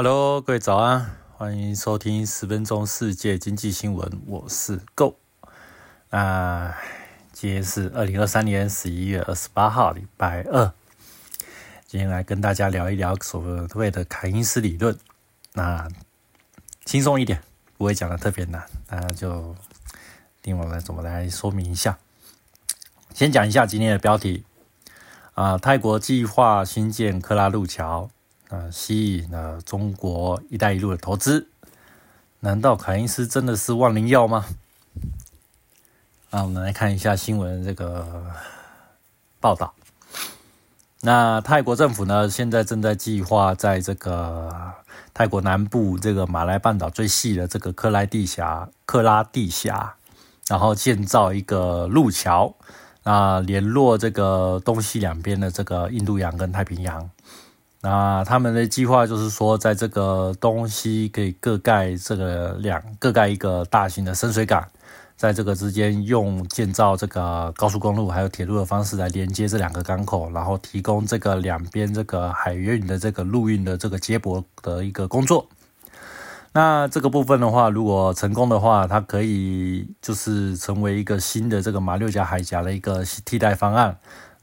[0.00, 5.16] Hello，各位早安，欢迎收听十分钟世界经济新闻，我是 Go。
[6.10, 6.72] 那
[7.32, 10.72] 今天是二零二三年十一月二十八号，礼拜二。
[11.88, 13.42] 今天来跟大家聊一聊所
[13.74, 14.96] 谓的凯因斯理论。
[15.54, 15.88] 那
[16.84, 17.42] 轻松一点，
[17.76, 19.56] 不会讲的特别难，那就
[20.42, 21.98] 听我们怎么来说明一下。
[23.14, 24.44] 先讲一下今天的标题
[25.34, 28.08] 啊，泰国计划新建克拉路桥。
[28.48, 31.48] 啊，吸引了中国“一带一路”的投资，
[32.40, 34.46] 难道凯恩斯真的是万灵药吗？
[36.30, 38.24] 啊，我们来看一下新闻这个
[39.38, 39.74] 报道。
[41.02, 44.72] 那泰国政府呢，现在正在计划在这个
[45.12, 49.94] 泰国南部这个马来半岛最细的这个克拉地峡、克拉地峡，
[50.48, 52.54] 然后建造一个路桥，
[53.02, 57.10] 啊，联络这个东西两边的这个印度洋跟太平洋。
[57.80, 64.66] 那他们的计划就是说，在这个东西可以各盖这个两各盖一个大型的深水港，
[65.16, 75.48] 在这个之间用建造这个高速公路还有铁路的方式来连接这两个港口，然后提供这个两边这个海运的这个陆运的这个接驳的一个工作。
[76.52, 83.96] 那这个部分的话，如果成功的话，它可以就是成为一个新的这个马六甲海峡的一个替代方案。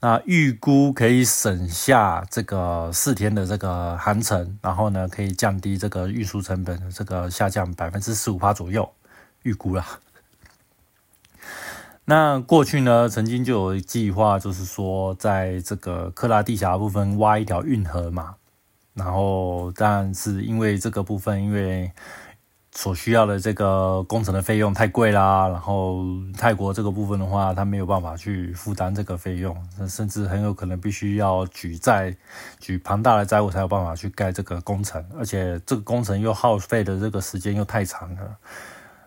[0.06, 8.88] 那预估可以省下这个四天的这个航程，然后呢，可以降低这个运输成本这个下降百分之十五趴左右，
[9.42, 9.84] 预估啦。
[12.06, 18.36] 那过去呢，曾经就有计划，就是说在这个克拉地峡部分挖一条运河嘛，
[18.94, 21.92] 然后但是因为这个部分，因为
[22.76, 26.04] 所需要的这个工程的费用太贵啦，然后
[26.38, 32.14] 泰国这个部分的话，他没有办法去负担这个费用，甚至很有可能必须要举债、
[32.60, 38.38] 举庞大的债务才有办法去盖这个工程，而且这个工程又耗费的这个时间又太长了，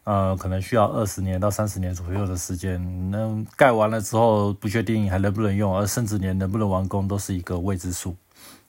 [0.05, 8.17] 呃，可能需要二十年到三十年左右的时间，那盖完了之后不确定还能不能用，而甚至连能不能完工都是一个未知数。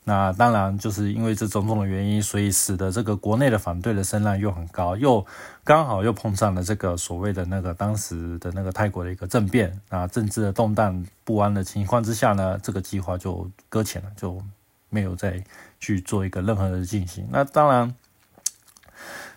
[0.06, 5.24] 那当然，就是因为这种种的原因，所以使得这个国内的反对的声浪又很高，又
[5.64, 14.42] 刚好又碰上了这个所谓的那个当时的那个泰国的一个政变啊，政治的动荡不安的情况之下呢，这个计划就搁浅了，就
[14.90, 15.44] 没有再
[15.80, 17.28] 去做一个任何的进行。
[17.30, 17.94] 那当然，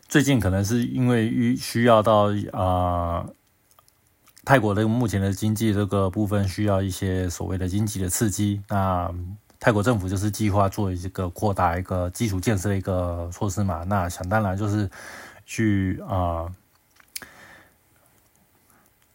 [0.08, 3.26] 最近可能是因为需要到啊，
[4.46, 9.12] 泰国的目前的经济这个部分需要一些所谓的经济的刺激，那。
[9.62, 14.90] 泰国政府就是计划做一个扩大一个基础建设的一个措施嘛，那想当然就是
[15.46, 16.50] 去啊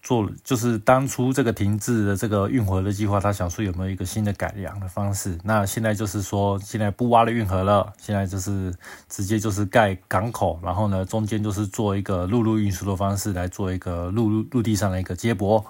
[0.01, 5.37] 做，就是当初这个停滞的这个运河的计划，他想说有没有一个新的改良的方式？
[5.43, 8.73] 那现在就是说，现在不挖了运河了，现在就是
[9.09, 15.65] 直接就是盖港口，然后呢中间就是做一个陆路运输的方式来做一个陆陆陆地上的一个接驳。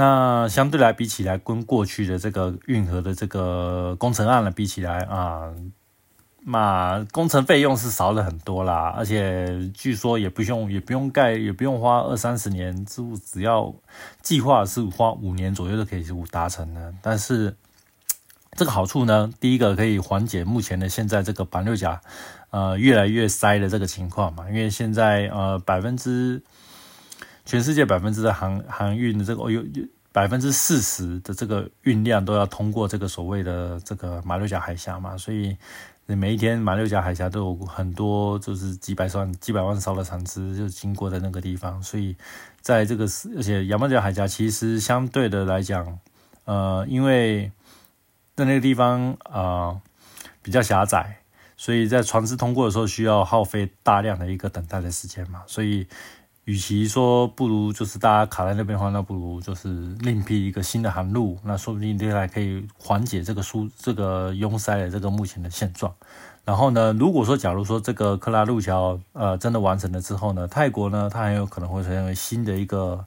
[0.00, 5.52] 那相对来比起来，跟过去的这个运河的这个工程案了比起来啊，
[6.46, 13.74] 那工程费用是少了很多啦，而且据说也不用也不用盖，也不用花二三十年，只只要
[14.22, 16.94] 计划是花五年左右就可以达成的。
[17.02, 17.54] 但是
[18.56, 22.00] 这个好处呢，第一个可以缓解目前的现在这个板六甲
[22.48, 26.42] 呃越来越塞的这个情况嘛，因为现在呃百分之。
[27.44, 35.56] 全世界百分之的航航运的这个哦有有百分之四十的这个运量都要通过这个所谓的这个马六甲海峡嘛，所以
[36.06, 42.16] 每一天马六甲海峡都有很多就是几百万几百万艘的船只就经过在那个地方，所以
[42.60, 43.04] 在这个
[43.36, 46.00] 而且亚马加海峡其实相对的来讲，
[46.44, 47.52] 呃，因为
[48.34, 49.80] 在那个地方啊
[50.42, 51.18] 比较狭窄，
[51.56, 55.86] 所以在船只通过的时候需要耗费大量的一个等待的时间嘛，所以。
[56.44, 59.68] 与其说不如就是大家卡在那边的话，那不如就是
[60.00, 65.94] 另辟一个新的航路，那说不定接下来可以缓解这个疏这个拥塞的这个目前的现状。
[66.44, 73.04] 然后呢，如果说假如说这个克拉路桥呃真的完成了之后呢，泰国呢它很有可能会成为新的一个。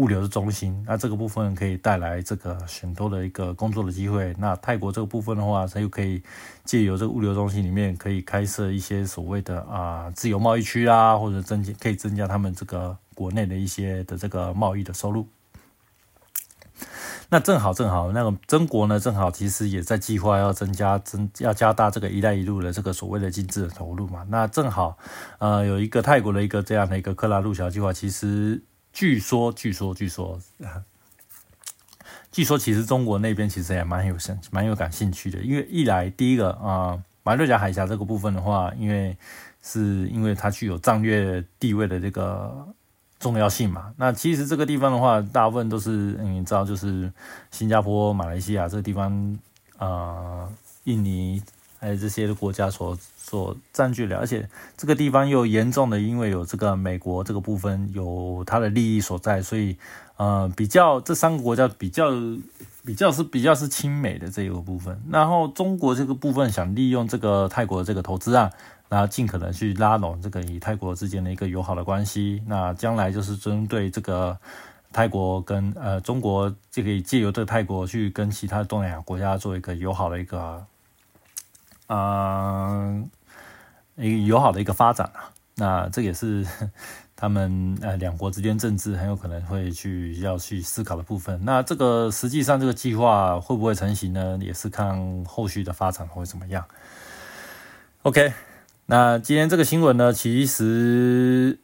[0.00, 4.34] 物流的中心，那这个部分可以带来这个很多的一个工作的机会。
[4.38, 6.22] 那泰国这个部分的话，它又可以
[6.64, 15.26] 借由这个物流中心里面，可以开设一些所谓的啊自由贸易区啊，或者增可以增加他们这个国内的一些的这个贸易的收入。
[17.28, 24.24] 那正好正好，那个中国呢，正好其实也在计划要增加增要加大这个“一带一路”的这个所谓的经济的投入嘛。
[24.30, 24.96] 那正好
[25.38, 28.62] 呃有一个泰国的一个这样的一个克拉路桥计划，其实。
[28.92, 30.40] 据说，据说，据说，
[32.32, 35.40] 据说，其实中国那边其实也蛮有兴，蛮有感兴趣的。
[35.40, 39.16] 因为一来，第一个啊，马六甲海峡这个部分的话，因为
[39.62, 42.66] 是因为它具有战略地位的这个
[43.18, 43.92] 重要性嘛。
[43.96, 47.12] 那其实这个地方的话，大部分都是你知道，就是
[47.50, 49.38] 新加坡、马来西亚这个地方
[49.76, 50.48] 啊，
[50.84, 51.42] 印尼
[51.80, 59.76] 还有这些国家所所占据的，而且这个地方又严重的因为有这个美国这个部分有它的利益所在，所以
[60.16, 62.12] 呃，比较这三个国家比较。
[62.82, 68.50] 比较是比较是亲美的这一个部分，然后中国这个部分想利用这个泰国的这个投资案，
[68.88, 72.42] 然后尽可能去拉拢这个与泰国之间的一个友好的关系。
[72.46, 74.34] 那将来就是针对这个
[74.94, 80.64] 泰国跟呃中国，就可以借由这泰国去跟其他东南亚国家做一个友好的一个
[81.94, 83.02] 啊
[83.96, 85.30] 一个友好的一个发展啊。
[85.56, 86.46] 那这也是。
[87.20, 91.38] 他们呃两国之间政治很有可能会去要去思考的部分。
[91.44, 94.38] 那这个实际上这个计划会不会成型呢？
[94.40, 96.64] 也是看后续的发展会怎么样。
[98.04, 98.32] OK，
[98.86, 101.58] 那今天这个新闻呢，其实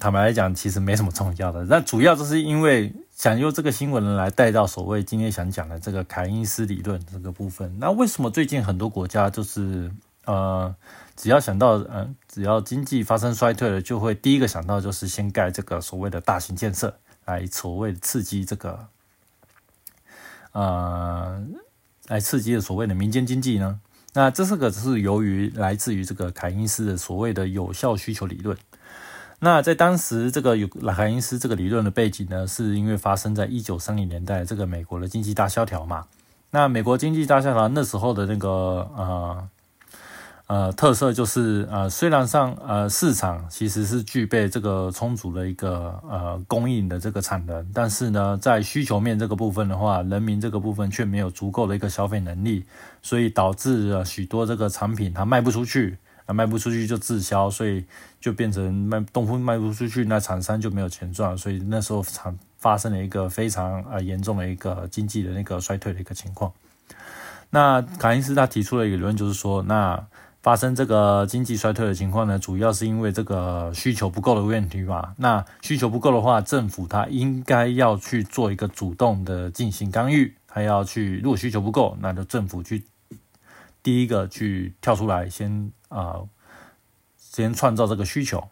[0.00, 1.64] 坦白来讲，其实没什么重要的。
[1.66, 7.72] 那主要就是因为想用这个新闻来带到所谓今天想讲的这个凯因斯理论这个部分。
[7.78, 9.88] 那为什么最近很多国家就是
[10.24, 10.74] 呃？
[11.14, 16.92] 只要想到，嗯，只要经济发生衰退了，就会第一个想到就是先盖这个所谓的大型建设，
[17.24, 18.88] 来所谓刺激这个，
[20.50, 21.46] 呃，
[22.08, 23.78] 来刺激的所谓的民间经济呢。
[24.14, 28.58] 那这是个是由于来自于这个凯因斯的所谓的有效需求理论。
[29.44, 36.06] 那在当时这个有凯因斯这个理论的背景呢，是因为发生在一九三零年代这个美国的经济大萧条嘛。
[36.50, 38.48] 那美国经济大萧条那时候的那个
[38.96, 39.48] 呃。
[40.48, 52.66] 呃，特色就是呃，虽然上呃市场其实是具备这个充足的一个呃供应的这个产能，但是呢，在需求面这个部分的话，人民这个部分却没有足够的一个消费能力，
[53.00, 55.96] 所以导致了许多这个产品它卖不出去，
[56.26, 57.84] 啊卖不出去就滞销，所以
[58.20, 66.52] 就变成卖东风卖不出去，那厂商就没有钱赚，所以那时候产发生了一个非常呃严重的一个经济的那个衰退的一个情况。
[67.50, 70.06] 那卡因斯他提出了一个理论，就是说那。
[70.42, 75.14] 发生这个经济衰退的情况呢，主要是因为这个需求不够的问题嘛。
[75.16, 82.82] 那需求不够的话，政府它应该要去做一个主动的进行干预，它要去如果需求不够，那就政府去
[83.82, 86.20] 第一个去跳出来，先啊
[87.16, 88.48] 先创造这个需求。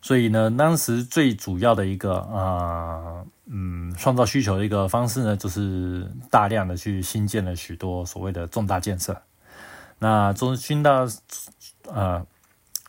[0.00, 9.20] 所以呢，当时最主要的一个啊嗯创造需求的一个方式呢，就是大量的去新建了许多所谓的重大建设。
[9.98, 11.06] 那中新大
[11.92, 12.24] 呃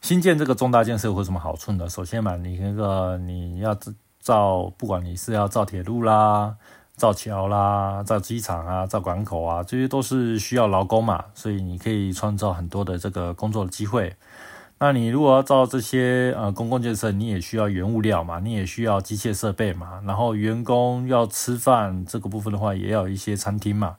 [0.02, 1.90] 新建这个重大建设有什么好处呢？
[1.90, 3.76] 首先嘛，你那个你要
[4.20, 6.56] 造，不管你是要造铁路啦、
[6.98, 14.14] 造桥啦、造机场啊、造港口啊，这些都是需要劳工嘛，所以你可以创造很多的这个工作的机会。
[14.80, 23.96] 那你如果要造这些呃公共建设，你也需要原物料嘛，你也需要机械设备嘛，然后员工要吃饭这个部分的话，也要一些餐厅嘛。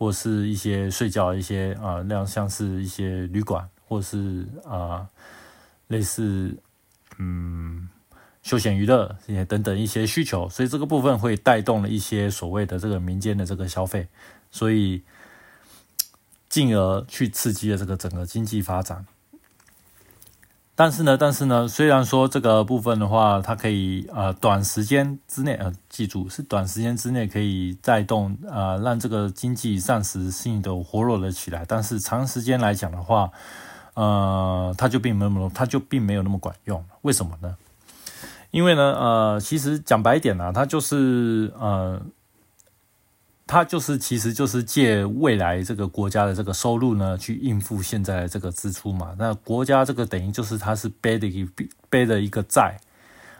[0.00, 5.04] 或是一些睡觉一些啊，那样像是一些旅馆，或是啊
[5.88, 6.56] 类似
[7.18, 7.88] 嗯
[8.48, 14.08] 休闲娱乐也等等一些需求，所以这个部分会带动了一些所谓的这个民间的这个消费，
[14.50, 15.02] 所以
[16.48, 19.04] 进而去刺激了这个整个经济发展。
[20.74, 33.30] 但是呢，但是呢，虽然说这个部分的话，它可以呃短时间之内呃记住是短时间之内可以带动呃让这个经济暂时性的活络了起来，但是长时间来讲的话，
[33.92, 36.82] 呃，它就并没有它就并没有那么管用。
[37.02, 37.54] 为什么呢？
[38.50, 42.00] 因为呢，呃，其实讲白点呢，它就是呃。
[43.50, 49.14] 它就是，其实就是借未来这个国家的这个收入呢，去应付现在这个支出嘛。
[49.18, 51.48] 那国家这个等于就是它是背的一
[51.88, 52.78] 背的一个债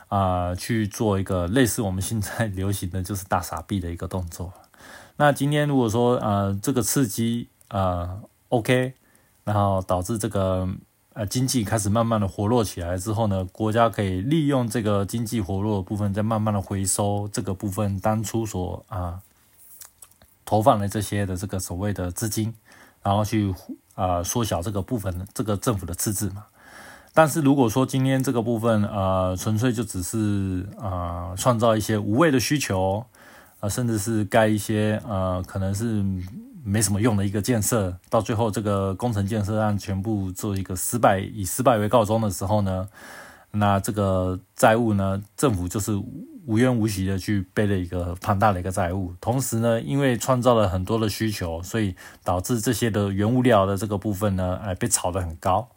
[0.09, 4.50] 啊，去做一个类似我们现在流行的就是大傻逼的一个动作。
[5.17, 8.95] 那今天如果说呃这个刺激啊 OK，
[9.45, 10.67] 然后导致这个
[11.19, 19.21] 呃经济开始慢慢的活络起来之后呢，国家可以利用这个经济活络的部分，再慢慢的回收这个部分当初所啊。
[20.45, 22.55] 投放了这些的这个所谓的资金，
[23.03, 23.55] 然后去
[23.97, 26.47] 呃缩小这个部分这个政府的赤字嘛。
[27.13, 33.05] 但是如果说今天这个部分呃纯粹就只是呃创造一些无谓的需求，
[33.61, 36.03] 呃甚至是盖一些呃可能是
[36.69, 42.89] 没什么用的一个建设，到最后这个工程建设案全部做一个失败以失败为告终的时候呢，
[43.53, 45.93] 那这个债务呢，政府就是
[46.47, 49.15] 无缘无息的去背了一个庞大的一个债务。
[49.21, 55.69] 同时呢，因为创造了很多的需求，所以导致这些的原物料的这个部分呢，哎，被炒得很高，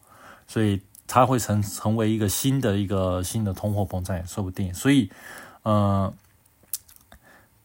[0.48, 4.74] 所以它会成成为一个新的一个新的通货膨胀也说不定。
[4.74, 5.10] 所以，
[5.63, 6.13] 呃，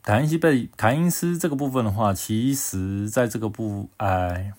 [0.06, 4.54] 凯恩斯被凯恩斯这个部分的话，其实在这个部哎。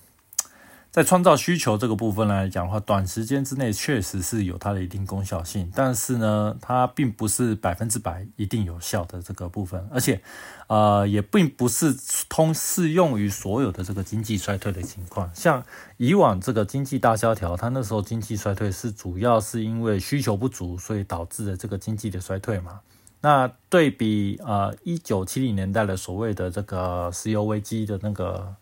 [0.90, 10.20] 在创造需求这个部分来讲的话，短时间之内确实是有它的一定功效性，但是呢，它并不是百分之百一定有效的这个部分，而且，
[10.66, 11.96] 呃，也并不是
[12.28, 15.30] 通适用于所有的这个经济衰退的情况。
[15.36, 15.64] 像
[15.98, 22.80] 以往这个经济大萧条，它那时候经济衰退是主要是因为需求不足，所以导致的这个经济的衰退嘛。
[23.28, 28.56] 那对比呃一九七零年代的所谓的这个石油危机的那个。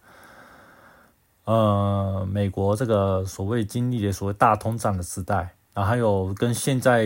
[1.44, 7.06] 呃，美国这个所谓经历的所谓大通胀的时代，然后还有跟现在，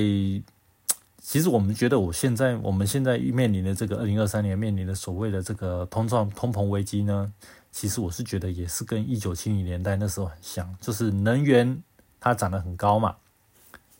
[1.21, 7.33] 其实我们觉得，我现在我们现在面临的这个二零二三年面临的所谓的这个通胀通膨危机呢，
[7.69, 11.83] 其实我是觉得也是跟一九七零年代那时候很像，就是能源
[12.21, 13.17] 它涨得很高嘛，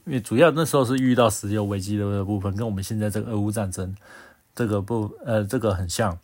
[0.05, 3.95] 因为主要那时候是遇到石油危机的部分，跟我们现在这个俄乌战争
[4.55, 6.17] 这个不呃这个很像。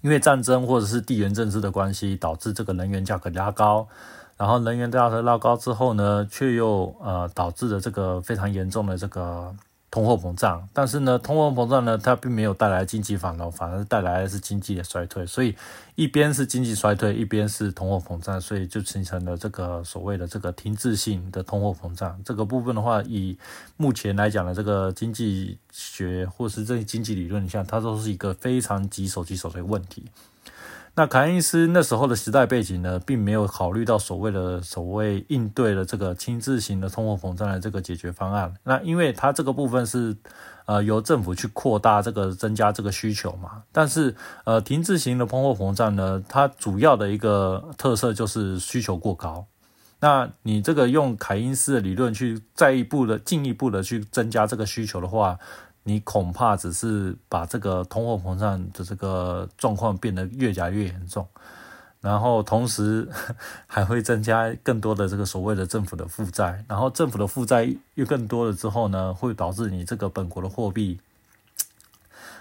[0.00, 3.86] 因为战争或者是地缘政治的关系，导致这个能源价格拉高，
[4.36, 9.54] 然后能源价格拉高之后呢，却又呃导致了这个非常严重的这个。
[9.90, 15.24] 通货膨胀，但是呢，通货膨胀呢，它并没有带来经济繁荣，反而带来的是经济的衰退。
[15.24, 15.56] 所以，
[15.98, 22.16] 一边是经济衰退，一边是通货膨胀，所以就形成了这个所谓的这个停滞性的通货膨胀。
[22.24, 23.36] 这个部分的话，以
[23.76, 30.04] 目前来讲的这个经济学或是这些经济理论下，它都是一个非常棘手棘手的问题。
[30.94, 38.54] 那凯恩斯那时候的时代背景呢，并没有考虑到所谓的所谓应对的这个轻质型的通货膨胀的这个解决方案。
[38.62, 40.16] 那因为它这个部分是
[40.68, 49.44] 呃由政府去扩大这个增加这个需求嘛，但是呃停滞型的通货膨胀呢，它主要的一个特色就是需求过高。
[50.00, 55.38] 那你这个用凯恩斯的理论去再一步的进一步的去增加这个需求的话。
[55.84, 61.26] 你恐怕只是把这个通货膨胀的这个状况变得越加越严重，
[62.00, 63.08] 然后同时
[63.66, 71.00] 还会增加更多的这个所谓的政府的负债，然后政府的负债又更多了之后呢，会导致你这个本国的货币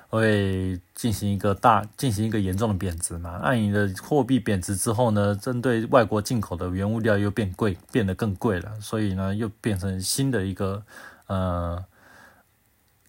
[0.10, 3.32] 会进行一个大进行一个严重的贬值嘛？
[3.44, 10.84] 按你的货币贬值之后呢，针对外国进口的原物料又变贵，变得更贵了，所以呢，又变成新的一个
[11.28, 11.84] 呃。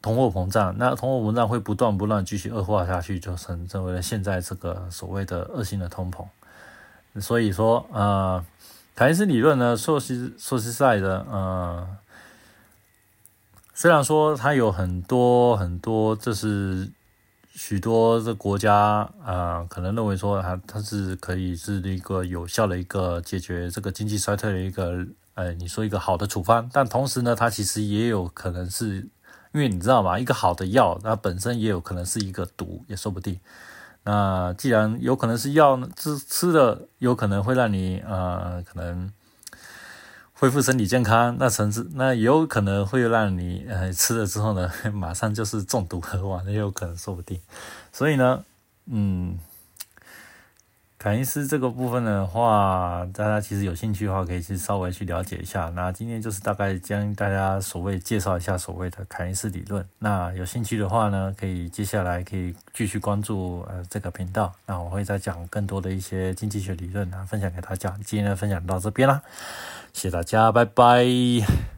[0.00, 6.24] 通货膨胀，那通货膨胀会不断不断继续恶化下去，就成成为了现在这个所谓的恶性的通膨。
[7.20, 8.44] 所以说，呃，
[8.94, 11.86] 凯恩斯理论呢，说实说实在的，呃，
[13.74, 16.90] 虽然说它有很多很多，这是
[17.52, 29.08] 许多的国家啊，可能认为说它它是可以是一个有效的一个解决这个经济衰退的一个，呃，你说一个好的处方，但同时呢，它其实也有可能是。
[29.54, 30.18] 因为你知道吗？
[30.18, 33.40] 一个好的药，它本身也有可能是一个毒，也说不定。
[34.08, 39.12] 那既然有可能是药呢，吃吃的有可能会让你呃，可能
[40.32, 47.38] 恢复身体健康，那甚至那也有可能会让你呃吃了之后呢， 马上就是中毒而亡，也有可能说不定。
[47.92, 48.42] 所以呢，
[48.86, 49.38] 嗯。
[50.98, 55.70] 凯恩斯这个部分的话，大家其实有兴趣的话，可以去稍微去了解一下。
[55.76, 59.86] 那今天就是大概将大家所谓介绍一下所谓的凯恩斯理论。
[60.00, 64.52] 那有兴趣的话呢，可以接下来可以继续关注呃这个频道。
[64.66, 67.96] 那我会再讲更多的一些经济学理论啊，分享给大家。
[68.04, 69.22] 今天的分享到这边啦，
[69.92, 71.77] 谢谢大家，拜拜。